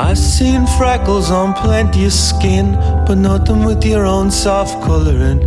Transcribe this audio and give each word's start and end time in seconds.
I 0.00 0.14
seen 0.14 0.64
freckles 0.78 1.28
on 1.28 1.54
plenty 1.54 2.04
of 2.04 2.12
skin, 2.12 2.74
but 3.04 3.16
nothing 3.16 3.64
with 3.64 3.84
your 3.84 4.06
own 4.06 4.30
soft 4.30 4.80
coloring. 4.84 5.42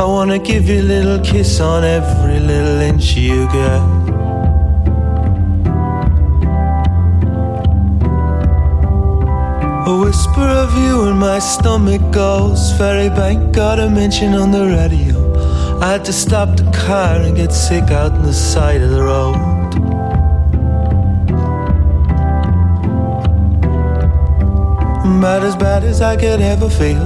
I 0.00 0.04
wanna 0.04 0.40
give 0.40 0.68
you 0.68 0.80
a 0.80 0.88
little 0.94 1.20
kiss 1.20 1.60
on 1.60 1.84
every 1.84 2.40
little 2.40 2.80
inch 2.80 3.16
you 3.16 3.46
get. 3.52 3.80
A 9.86 9.94
whisper 10.02 10.48
of 10.64 10.76
you 10.76 11.04
in 11.04 11.16
my 11.16 11.38
stomach 11.38 12.02
goes. 12.10 12.72
Ferrybank 12.72 13.52
got 13.52 13.78
a 13.78 13.88
mention 13.88 14.34
on 14.34 14.50
the 14.50 14.66
radio. 14.66 15.78
I 15.80 15.92
had 15.92 16.04
to 16.06 16.12
stop 16.12 16.56
the 16.56 16.68
car 16.72 17.20
and 17.20 17.36
get 17.36 17.52
sick 17.52 17.92
out 17.92 18.10
on 18.10 18.22
the 18.22 18.34
side 18.34 18.82
of 18.82 18.90
the 18.90 19.02
road. 19.04 19.52
About 25.22 25.44
as 25.44 25.54
bad 25.54 25.84
as 25.84 26.00
I 26.00 26.16
could 26.16 26.40
ever 26.40 26.68
feel. 26.68 26.98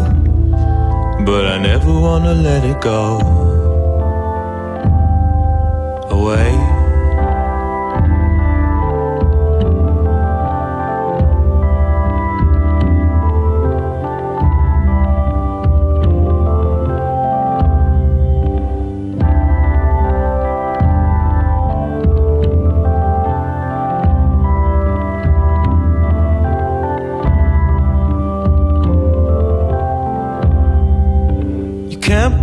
But 1.27 1.45
I 1.45 1.59
never 1.59 1.93
wanna 1.93 2.33
let 2.33 2.65
it 2.65 2.81
go 2.81 3.56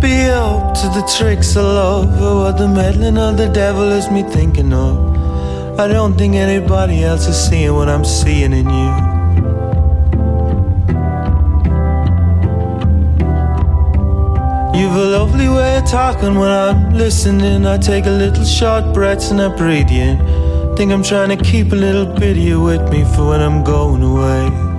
be 0.04 0.28
up 0.28 0.74
to 0.74 0.88
the 0.88 1.10
tricks 1.16 1.56
of 1.56 1.64
love 1.64 2.20
or 2.20 2.44
what 2.44 2.58
the 2.58 2.68
meddling 2.68 3.16
of 3.16 3.38
the 3.38 3.48
devil 3.48 3.90
is 3.92 4.10
me 4.10 4.22
thinking 4.22 4.74
of. 4.74 5.78
I 5.80 5.88
don't 5.88 6.18
think 6.18 6.34
anybody 6.34 7.02
else 7.02 7.26
is 7.26 7.48
seeing 7.48 7.72
what 7.72 7.88
I'm 7.88 8.04
seeing 8.04 8.52
in 8.52 8.68
you. 8.68 8.92
You've 14.78 14.96
a 14.96 15.06
lovely 15.18 15.48
way 15.48 15.78
of 15.78 15.86
talking 15.86 16.34
when 16.34 16.50
I'm 16.50 16.92
listening. 16.92 17.64
I 17.64 17.78
take 17.78 18.04
a 18.04 18.10
little 18.10 18.44
short 18.44 18.92
breaths 18.92 19.30
and 19.30 19.40
I 19.40 19.48
breathe 19.56 19.90
in. 19.90 20.18
Think 20.76 20.92
I'm 20.92 21.02
trying 21.02 21.30
to 21.36 21.42
keep 21.42 21.72
a 21.72 21.76
little 21.76 22.06
bit 22.06 22.36
of 22.36 22.42
you 22.42 22.60
with 22.60 22.82
me 22.90 23.04
for 23.14 23.28
when 23.28 23.40
I'm 23.40 23.64
going 23.64 24.02
away. 24.02 24.73